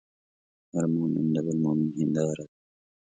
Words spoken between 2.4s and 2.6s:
ده.